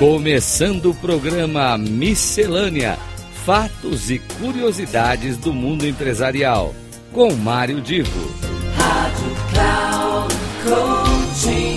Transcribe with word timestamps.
Começando 0.00 0.92
o 0.92 0.94
programa 0.94 1.76
Miscelânea: 1.76 2.98
Fatos 3.44 4.10
e 4.10 4.18
Curiosidades 4.18 5.36
do 5.36 5.52
Mundo 5.52 5.86
Empresarial, 5.86 6.74
com 7.12 7.34
Mário 7.34 7.82
Divo. 7.82 8.34
Rádio 8.78 9.36
Cloud 9.52 10.34
Coaching. 10.64 11.69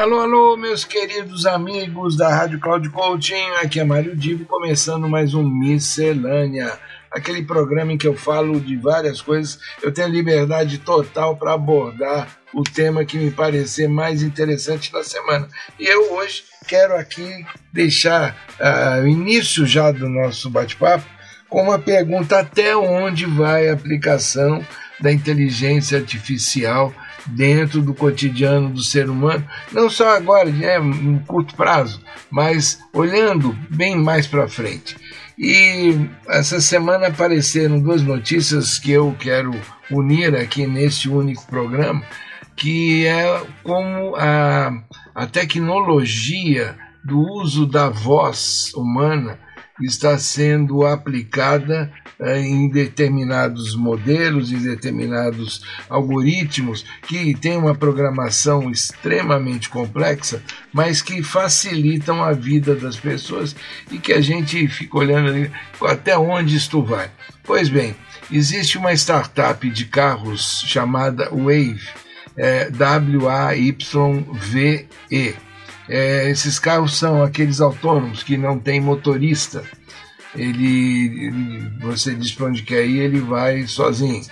Alô, 0.00 0.20
alô, 0.20 0.56
meus 0.56 0.82
queridos 0.82 1.44
amigos 1.44 2.16
da 2.16 2.34
Rádio 2.34 2.58
Cloud 2.58 2.88
Coaching, 2.88 3.50
aqui 3.62 3.78
é 3.78 3.84
Mário 3.84 4.16
Divo, 4.16 4.46
começando 4.46 5.06
mais 5.06 5.34
um 5.34 5.46
Miscelânea, 5.46 6.72
aquele 7.10 7.42
programa 7.42 7.92
em 7.92 7.98
que 7.98 8.08
eu 8.08 8.16
falo 8.16 8.58
de 8.58 8.78
várias 8.78 9.20
coisas, 9.20 9.58
eu 9.82 9.92
tenho 9.92 10.08
liberdade 10.08 10.78
total 10.78 11.36
para 11.36 11.52
abordar 11.52 12.28
o 12.54 12.62
tema 12.62 13.04
que 13.04 13.18
me 13.18 13.30
parecer 13.30 13.90
mais 13.90 14.22
interessante 14.22 14.90
da 14.90 15.04
semana. 15.04 15.46
E 15.78 15.84
eu 15.84 16.14
hoje 16.14 16.44
quero 16.66 16.96
aqui 16.96 17.44
deixar 17.70 18.34
uh, 18.58 19.02
o 19.02 19.06
início 19.06 19.66
já 19.66 19.92
do 19.92 20.08
nosso 20.08 20.48
bate-papo 20.48 21.04
com 21.46 21.64
uma 21.64 21.78
pergunta 21.78 22.38
até 22.38 22.74
onde 22.74 23.26
vai 23.26 23.68
a 23.68 23.74
aplicação 23.74 24.64
da 24.98 25.12
inteligência 25.12 25.98
artificial 25.98 26.90
dentro 27.26 27.82
do 27.82 27.94
cotidiano 27.94 28.70
do 28.70 28.82
ser 28.82 29.08
humano, 29.08 29.46
não 29.72 29.88
só 29.90 30.16
agora, 30.16 30.48
é 30.48 30.78
em 30.78 31.18
curto 31.26 31.54
prazo, 31.54 32.00
mas 32.30 32.80
olhando 32.92 33.56
bem 33.70 33.96
mais 33.96 34.26
para 34.26 34.48
frente. 34.48 34.96
E 35.38 35.94
essa 36.28 36.60
semana 36.60 37.06
apareceram 37.06 37.80
duas 37.80 38.02
notícias 38.02 38.78
que 38.78 38.92
eu 38.92 39.16
quero 39.18 39.52
unir 39.90 40.36
aqui 40.36 40.66
neste 40.66 41.08
único 41.08 41.46
programa, 41.46 42.02
que 42.54 43.06
é 43.06 43.42
como 43.62 44.14
a, 44.16 44.70
a 45.14 45.26
tecnologia 45.26 46.76
do 47.02 47.18
uso 47.18 47.66
da 47.66 47.88
voz 47.88 48.70
humana 48.74 49.38
está 49.82 50.18
sendo 50.18 50.86
aplicada 50.86 51.92
em 52.36 52.68
determinados 52.68 53.74
modelos, 53.74 54.52
em 54.52 54.58
determinados 54.58 55.62
algoritmos 55.88 56.84
que 57.02 57.34
têm 57.34 57.56
uma 57.56 57.74
programação 57.74 58.70
extremamente 58.70 59.70
complexa, 59.70 60.42
mas 60.72 61.00
que 61.00 61.22
facilitam 61.22 62.22
a 62.22 62.32
vida 62.32 62.76
das 62.76 62.96
pessoas 62.96 63.56
e 63.90 63.98
que 63.98 64.12
a 64.12 64.20
gente 64.20 64.68
fica 64.68 64.98
olhando 64.98 65.50
até 65.82 66.16
onde 66.18 66.56
isto 66.56 66.82
vai. 66.82 67.10
Pois 67.42 67.70
bem, 67.70 67.96
existe 68.30 68.76
uma 68.76 68.92
startup 68.92 69.68
de 69.70 69.86
carros 69.86 70.62
chamada 70.66 71.30
Wave, 71.30 71.80
é, 72.36 72.70
W-A-Y-V-E. 72.70 73.80
É, 75.92 76.30
esses 76.30 76.56
carros 76.56 76.96
são 76.96 77.20
aqueles 77.20 77.60
autônomos 77.60 78.22
que 78.22 78.36
não 78.36 78.60
tem 78.60 78.80
motorista. 78.80 79.64
Ele, 80.36 81.26
ele 81.26 81.70
você 81.80 82.14
diz 82.14 82.30
para 82.30 82.46
onde 82.46 82.62
quer 82.62 82.86
ir, 82.86 83.00
ele 83.00 83.18
vai 83.18 83.66
sozinho. 83.66 84.24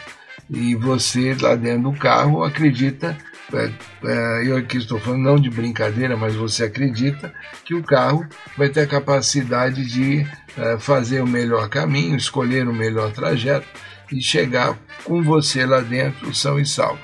E 0.49 0.77
você 0.77 1.37
lá 1.41 1.57
dentro 1.57 1.91
do 1.91 1.99
carro 1.99 2.45
acredita, 2.45 3.19
é, 3.53 3.73
é, 4.05 4.49
eu 4.49 4.57
aqui 4.57 4.77
estou 4.77 5.01
falando 5.01 5.25
não 5.25 5.37
de 5.37 5.51
brincadeira, 5.51 6.17
mas 6.17 6.37
você 6.37 6.65
acredita 6.65 7.35
que 7.65 7.75
o 7.75 7.83
carro 7.83 8.25
vai 8.57 8.69
ter 8.69 8.83
a 8.83 8.87
capacidade 8.87 9.85
de 9.85 10.25
é, 10.57 10.79
fazer 10.79 11.21
o 11.21 11.27
melhor 11.27 11.69
caminho, 11.69 12.17
escolher 12.17 12.69
o 12.69 12.73
melhor 12.73 13.11
trajeto 13.11 13.67
e 14.13 14.23
chegar 14.23 14.79
com 15.03 15.25
você 15.25 15.67
lá 15.67 15.81
dentro 15.81 16.33
são 16.33 16.57
e 16.57 16.65
salvo. 16.65 17.01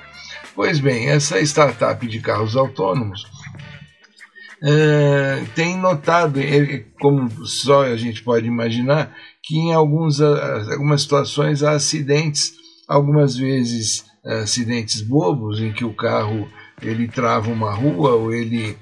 Pois 0.54 0.78
bem, 0.78 1.10
essa 1.10 1.40
startup 1.40 2.06
de 2.06 2.20
carros 2.20 2.56
autônomos 2.56 3.33
uh, 4.64 5.46
tem 5.54 5.76
notado, 5.76 6.40
como 6.98 7.30
só 7.46 7.84
a 7.84 7.96
gente 7.96 8.22
pode 8.22 8.46
imaginar, 8.46 9.14
que 9.42 9.56
em 9.56 9.74
alguns, 9.74 10.20
algumas 10.20 11.02
situações 11.02 11.62
há 11.62 11.72
acidentes, 11.72 12.54
algumas 12.88 13.36
vezes 13.36 14.04
acidentes 14.42 15.02
bobos, 15.02 15.60
em 15.60 15.70
que 15.72 15.84
o 15.84 15.92
carro 15.92 16.48
ele 16.80 17.06
trava 17.06 17.50
uma 17.50 17.72
rua 17.74 18.14
ou 18.14 18.32
ele 18.32 18.76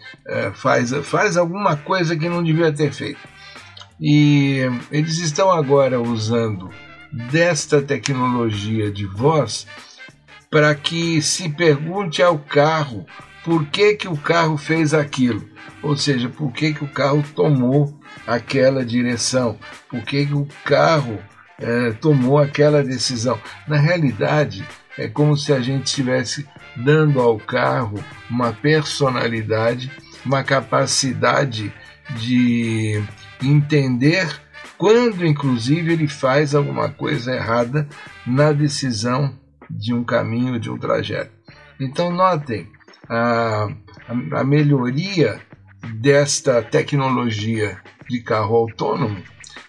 faz, 0.55 0.93
faz 1.03 1.37
alguma 1.37 1.77
coisa 1.77 2.17
que 2.17 2.29
não 2.29 2.45
devia 2.45 2.73
ter 2.73 2.93
feito. 2.93 3.21
E 4.01 4.61
eles 4.91 5.19
estão 5.19 5.51
agora 5.51 6.01
usando 6.01 6.71
desta 7.31 7.83
tecnologia 7.83 8.91
de 8.91 9.05
voz 9.07 9.67
para 10.51 10.75
que 10.75 11.21
se 11.23 11.49
pergunte 11.49 12.23
ao 12.23 12.39
carro 12.39 13.07
por 13.45 13.67
que, 13.67 13.95
que 13.95 14.09
o 14.09 14.17
carro 14.17 14.57
fez 14.57 14.95
aquilo, 14.95 15.45
ou 15.83 15.97
seja, 15.97 16.29
por 16.29 16.53
que, 16.53 16.73
que 16.75 16.85
o 16.85 16.89
carro 16.89 17.23
tomou 17.35 17.99
aquela 18.27 18.85
direção, 18.85 19.59
por 19.89 20.03
que, 20.03 20.27
que 20.27 20.35
o 20.35 20.47
carro 20.65 21.19
é, 21.59 21.93
tomou 21.93 22.39
aquela 22.39 22.83
decisão. 22.83 23.39
Na 23.67 23.79
realidade, 23.79 24.67
é 24.99 25.09
como 25.09 25.37
se 25.37 25.53
a 25.53 25.61
gente 25.61 25.87
estivesse 25.87 26.47
dando 26.77 27.21
ao 27.21 27.39
carro 27.39 28.03
uma 28.29 28.53
personalidade, 28.53 29.91
uma 30.25 30.43
capacidade 30.43 31.73
de 32.17 33.03
entender 33.43 34.41
quando, 34.77 35.25
inclusive, 35.25 35.93
ele 35.93 36.09
faz 36.09 36.55
alguma 36.55 36.89
coisa 36.89 37.33
errada 37.33 37.89
na 38.27 38.53
decisão 38.53 39.39
de 39.71 39.95
um 39.95 40.03
caminho, 40.03 40.59
de 40.59 40.69
um 40.69 40.77
trajeto. 40.77 41.31
Então, 41.79 42.11
notem, 42.11 42.69
a, 43.13 43.69
a 44.33 44.45
melhoria 44.45 45.41
desta 45.97 46.63
tecnologia 46.63 47.79
de 48.09 48.21
carro 48.21 48.57
autônomo 48.57 49.23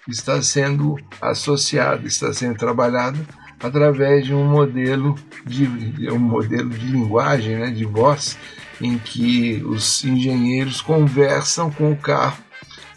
está 0.07 0.41
sendo 0.41 0.97
associada, 1.21 2.07
está 2.07 2.33
sendo 2.33 2.57
trabalhada 2.57 3.19
através 3.61 4.25
de 4.25 4.33
um 4.33 4.45
modelo 4.45 5.15
de 5.45 5.67
um 6.11 6.19
modelo 6.19 6.69
de 6.69 6.85
linguagem, 6.85 7.57
né, 7.57 7.71
de 7.71 7.85
voz, 7.85 8.37
em 8.81 8.97
que 8.97 9.61
os 9.65 10.03
engenheiros 10.03 10.81
conversam 10.81 11.69
com 11.71 11.91
o 11.91 11.97
carro 11.97 12.41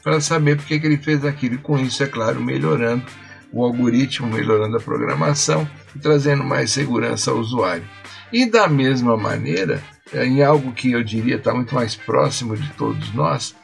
para 0.02 0.20
saber 0.20 0.56
por 0.56 0.66
que, 0.66 0.74
ele 0.74 0.96
fez 0.96 1.24
aquilo. 1.24 1.56
E 1.56 1.58
com 1.58 1.78
isso, 1.78 2.02
é 2.02 2.06
claro, 2.06 2.40
melhorando 2.40 3.04
o 3.52 3.64
algoritmo, 3.64 4.28
melhorando 4.28 4.76
a 4.76 4.80
programação 4.80 5.68
e 5.94 5.98
trazendo 5.98 6.44
mais 6.44 6.70
segurança 6.70 7.30
ao 7.30 7.38
usuário. 7.38 7.84
E 8.32 8.46
da 8.46 8.68
mesma 8.68 9.16
maneira, 9.16 9.82
em 10.12 10.42
algo 10.42 10.72
que 10.72 10.92
eu 10.92 11.02
diria 11.02 11.36
está 11.36 11.52
muito 11.52 11.74
mais 11.74 11.96
próximo 11.96 12.56
de 12.56 12.68
todos 12.74 13.12
nós, 13.12 13.54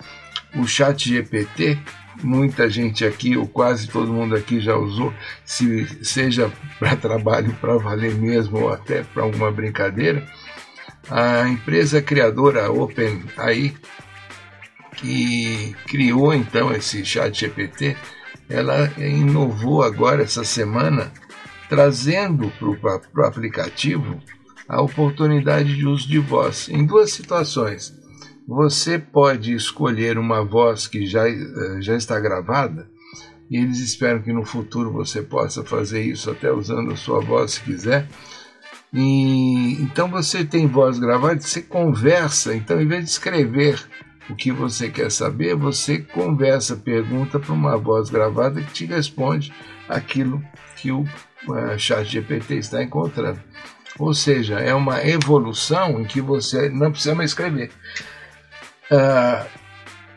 o 0.55 0.67
chat 0.67 1.09
GPT, 1.09 1.79
muita 2.23 2.69
gente 2.69 3.05
aqui, 3.05 3.37
ou 3.37 3.47
quase 3.47 3.89
todo 3.89 4.13
mundo 4.13 4.35
aqui 4.35 4.61
já 4.61 4.77
usou, 4.77 5.13
se, 5.45 6.05
seja 6.05 6.53
para 6.79 6.97
trabalho 6.97 7.53
para 7.61 7.77
valer 7.79 8.15
mesmo 8.15 8.59
ou 8.59 8.73
até 8.73 9.03
para 9.03 9.23
alguma 9.23 9.51
brincadeira. 9.51 10.27
A 11.11 11.49
empresa 11.49 12.01
criadora 12.03 12.71
OpenAI, 12.71 13.75
que 14.97 15.75
criou 15.87 16.33
então 16.35 16.73
esse 16.73 17.05
chat 17.05 17.41
GPT, 17.41 17.97
ela 18.49 18.93
inovou 18.99 19.83
agora 19.83 20.23
essa 20.23 20.45
semana, 20.45 21.11
trazendo 21.69 22.53
para 22.59 23.23
o 23.23 23.27
aplicativo 23.27 24.21
a 24.69 24.81
oportunidade 24.81 25.77
de 25.77 25.87
uso 25.87 26.09
de 26.09 26.19
voz 26.19 26.69
em 26.69 26.85
duas 26.85 27.13
situações. 27.13 27.93
Você 28.47 28.99
pode 28.99 29.55
escolher 29.55 30.19
uma 30.19 30.45
voz 30.45 30.87
que 30.87 31.07
já, 31.07 31.25
já 31.81 31.97
está 31.97 32.19
gravada 32.19 32.91
e 33.51 33.57
eles 33.57 33.81
esperam 33.81 34.23
que 34.23 34.33
no 34.33 34.45
futuro 34.45 34.91
você 34.91 35.23
possa 35.23 35.63
fazer 35.63 36.03
isso 36.03 36.31
até 36.31 36.51
usando 36.51 36.93
a 36.93 36.97
sua 36.97 37.21
voz 37.21 37.53
se 37.53 37.61
quiser. 37.61 38.09
E, 38.93 39.75
então 39.83 40.11
você 40.11 40.45
tem 40.45 40.67
voz 40.67 40.99
gravada, 40.99 41.41
você 41.41 41.63
conversa, 41.63 42.55
então 42.55 42.81
em 42.81 42.87
vez 42.87 43.05
de 43.05 43.11
escrever 43.11 43.83
o 44.29 44.35
que 44.35 44.51
você 44.51 44.89
quer 44.89 45.11
saber, 45.11 45.55
você 45.55 45.99
conversa, 45.99 46.77
pergunta 46.77 47.39
para 47.39 47.53
uma 47.53 47.77
voz 47.77 48.11
gravada 48.11 48.61
que 48.61 48.73
te 48.73 48.87
responde 48.87 49.53
aquilo 49.89 50.43
que 50.77 50.91
o 50.91 51.03
uh, 51.03 51.79
chat 51.79 52.05
GPT 52.05 52.57
está 52.57 52.83
encontrando. 52.83 53.41
Ou 54.03 54.13
seja, 54.15 54.59
é 54.59 54.75
uma 54.75 55.07
evolução 55.07 56.01
em 56.01 56.05
que 56.05 56.21
você 56.21 56.69
não 56.69 56.91
precisa 56.91 57.15
mais 57.15 57.31
escrever. 57.31 57.71
A 58.91 59.47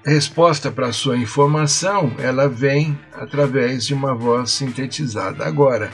resposta 0.04 0.72
para 0.72 0.88
a 0.88 0.92
sua 0.92 1.16
informação 1.16 2.12
ela 2.18 2.50
vem 2.50 2.98
através 3.14 3.86
de 3.86 3.94
uma 3.94 4.16
voz 4.16 4.50
sintetizada. 4.50 5.46
Agora, 5.46 5.92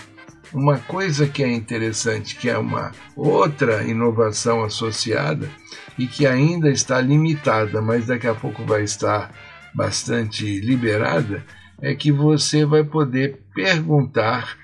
uma 0.54 0.78
coisa 0.78 1.28
que 1.28 1.44
é 1.44 1.52
interessante, 1.52 2.38
que 2.38 2.50
é 2.50 2.58
uma 2.58 2.94
outra 3.14 3.84
inovação 3.84 4.64
associada 4.64 5.50
e 6.00 6.08
que 6.08 6.26
ainda 6.26 6.70
está 6.70 7.02
limitada, 7.02 7.82
mas 7.82 8.06
daqui 8.06 8.28
a 8.28 8.34
pouco 8.34 8.64
vai 8.64 8.84
estar 8.84 9.34
bastante 9.76 10.62
liberada, 10.62 11.44
é 11.82 11.94
que 11.94 12.10
você 12.10 12.66
vai 12.66 12.86
poder 12.86 13.42
perguntar 13.54 14.61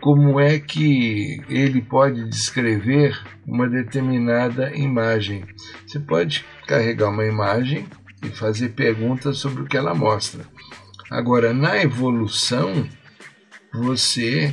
como 0.00 0.38
é 0.38 0.58
que 0.58 1.42
ele 1.48 1.80
pode 1.80 2.28
descrever 2.28 3.18
uma 3.46 3.68
determinada 3.68 4.74
imagem. 4.76 5.44
Você 5.86 5.98
pode 5.98 6.44
carregar 6.66 7.10
uma 7.10 7.24
imagem 7.24 7.86
e 8.22 8.28
fazer 8.28 8.70
perguntas 8.70 9.38
sobre 9.38 9.62
o 9.62 9.66
que 9.66 9.76
ela 9.76 9.94
mostra. 9.94 10.44
Agora, 11.10 11.52
na 11.52 11.82
evolução, 11.82 12.88
você, 13.72 14.52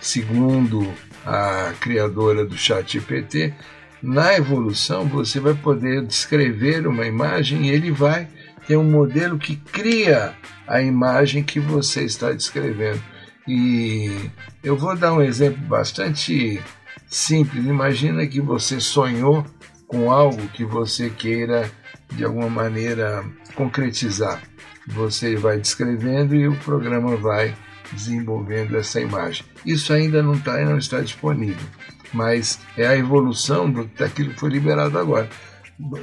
segundo 0.00 0.92
a 1.24 1.72
criadora 1.80 2.44
do 2.44 2.56
chat 2.56 2.94
GPT, 2.94 3.54
na 4.02 4.34
evolução 4.34 5.06
você 5.06 5.40
vai 5.40 5.54
poder 5.54 6.04
descrever 6.04 6.86
uma 6.86 7.06
imagem 7.06 7.66
e 7.66 7.70
ele 7.70 7.90
vai 7.90 8.28
ter 8.66 8.76
um 8.76 8.84
modelo 8.84 9.38
que 9.38 9.56
cria 9.56 10.34
a 10.66 10.82
imagem 10.82 11.42
que 11.42 11.58
você 11.58 12.04
está 12.04 12.32
descrevendo. 12.32 13.02
E 13.46 14.30
eu 14.62 14.76
vou 14.76 14.96
dar 14.96 15.12
um 15.12 15.22
exemplo 15.22 15.62
bastante 15.66 16.60
simples. 17.06 17.64
Imagina 17.64 18.26
que 18.26 18.40
você 18.40 18.80
sonhou 18.80 19.44
com 19.86 20.10
algo 20.10 20.48
que 20.48 20.64
você 20.64 21.10
queira 21.10 21.70
de 22.12 22.24
alguma 22.24 22.48
maneira 22.48 23.24
concretizar. 23.54 24.42
Você 24.86 25.36
vai 25.36 25.58
descrevendo 25.58 26.34
e 26.34 26.48
o 26.48 26.56
programa 26.56 27.16
vai 27.16 27.54
desenvolvendo 27.92 28.76
essa 28.76 29.00
imagem. 29.00 29.44
Isso 29.64 29.92
ainda 29.92 30.22
não 30.22 30.34
está 30.34 30.62
não 30.64 30.78
está 30.78 31.00
disponível, 31.00 31.66
mas 32.12 32.58
é 32.76 32.86
a 32.86 32.96
evolução 32.96 33.70
do, 33.70 33.84
daquilo 33.86 34.32
que 34.34 34.40
foi 34.40 34.50
liberado 34.50 34.98
agora, 34.98 35.28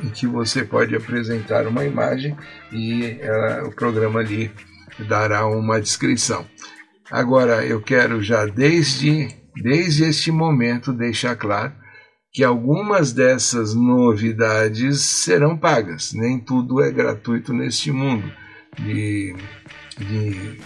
em 0.03 0.09
que 0.09 0.27
você 0.27 0.63
pode 0.63 0.95
apresentar 0.95 1.67
uma 1.67 1.85
imagem 1.85 2.35
e 2.71 3.17
ela, 3.19 3.67
o 3.67 3.75
programa 3.75 4.19
ali 4.19 4.51
dará 5.07 5.47
uma 5.47 5.79
descrição. 5.79 6.45
Agora 7.11 7.65
eu 7.65 7.81
quero 7.81 8.23
já 8.23 8.45
desde 8.45 9.41
desde 9.55 10.05
este 10.05 10.31
momento 10.31 10.93
deixar 10.93 11.35
claro 11.35 11.73
que 12.31 12.43
algumas 12.43 13.11
dessas 13.11 13.75
novidades 13.75 15.01
serão 15.01 15.57
pagas. 15.57 16.13
Nem 16.13 16.39
tudo 16.39 16.81
é 16.81 16.89
gratuito 16.89 17.51
neste 17.51 17.91
mundo 17.91 18.31
de, 18.79 19.35
de, 19.97 20.57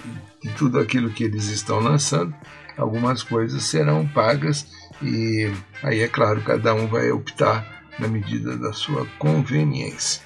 de 0.44 0.50
tudo 0.56 0.80
aquilo 0.80 1.10
que 1.10 1.24
eles 1.24 1.46
estão 1.48 1.80
lançando. 1.80 2.34
Algumas 2.78 3.24
coisas 3.24 3.64
serão 3.64 4.08
pagas 4.08 4.68
e 5.02 5.52
aí 5.82 6.02
é 6.02 6.08
claro 6.08 6.42
cada 6.42 6.76
um 6.76 6.88
vai 6.88 7.10
optar 7.10 7.84
na 7.98 8.08
medida 8.08 8.56
da 8.58 8.74
sua 8.74 9.08
conveniência. 9.18 10.22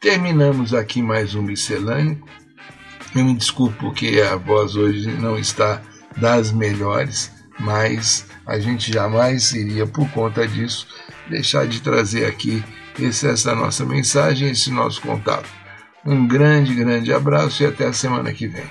Terminamos 0.00 0.74
aqui 0.74 1.00
mais 1.00 1.36
um 1.36 1.42
miscelâneo 1.42 2.20
eu 3.14 3.24
me 3.24 3.34
desculpo 3.34 3.76
porque 3.78 4.20
a 4.20 4.36
voz 4.36 4.74
hoje 4.74 5.10
não 5.10 5.38
está 5.38 5.82
das 6.16 6.52
melhores, 6.52 7.30
mas 7.58 8.26
a 8.46 8.58
gente 8.58 8.92
jamais 8.92 9.52
iria, 9.52 9.86
por 9.86 10.08
conta 10.10 10.46
disso, 10.46 10.86
deixar 11.28 11.66
de 11.66 11.80
trazer 11.80 12.26
aqui 12.26 12.62
esse, 12.98 13.26
essa 13.26 13.54
nossa 13.54 13.84
mensagem, 13.84 14.50
esse 14.50 14.70
nosso 14.70 15.00
contato. 15.00 15.48
Um 16.04 16.26
grande, 16.26 16.74
grande 16.74 17.12
abraço 17.12 17.62
e 17.62 17.66
até 17.66 17.86
a 17.86 17.92
semana 17.92 18.32
que 18.32 18.48
vem. 18.48 18.64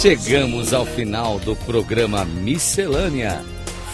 Chegamos 0.00 0.72
ao 0.72 0.84
final 0.84 1.38
do 1.38 1.54
programa 1.56 2.24
Miscelânea: 2.24 3.44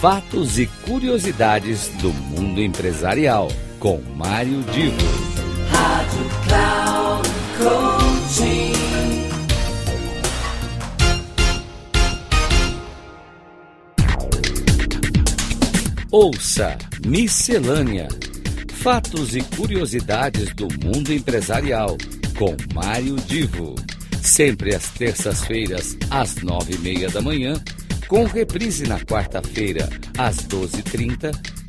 Fatos 0.01 0.59
e 0.59 0.67
Curiosidades 0.85 1.87
do 2.01 2.11
Mundo 2.11 2.61
Empresarial 2.61 3.49
com 3.83 4.01
Mário 4.15 4.63
Divo. 4.71 4.95
Rádio 5.69 6.29
Cloud 6.47 7.29
Coaching. 7.57 8.71
Ouça 16.09 16.77
Miscelânea: 17.05 18.07
Fatos 18.71 19.35
e 19.35 19.41
curiosidades 19.41 20.53
do 20.53 20.69
mundo 20.81 21.11
empresarial 21.11 21.97
com 22.39 22.55
Mário 22.73 23.17
Divo. 23.27 23.75
Sempre 24.21 24.73
às 24.73 24.91
terças-feiras, 24.91 25.97
às 26.09 26.37
nove 26.37 26.75
e 26.75 26.77
meia 26.77 27.09
da 27.09 27.21
manhã, 27.21 27.61
com 28.07 28.23
reprise 28.23 28.87
na 28.87 29.01
quarta-feira, 29.01 29.89
às 30.17 30.37
doze 30.37 30.79
e 30.79 30.83
trinta 30.83 31.31